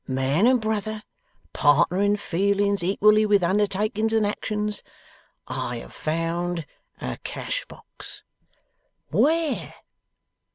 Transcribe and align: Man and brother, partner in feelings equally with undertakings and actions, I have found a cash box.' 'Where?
Man 0.07 0.47
and 0.47 0.59
brother, 0.59 1.03
partner 1.53 2.01
in 2.01 2.17
feelings 2.17 2.83
equally 2.83 3.23
with 3.23 3.43
undertakings 3.43 4.13
and 4.13 4.25
actions, 4.25 4.81
I 5.47 5.77
have 5.77 5.93
found 5.93 6.65
a 6.99 7.19
cash 7.23 7.65
box.' 7.67 8.23
'Where? 9.11 9.75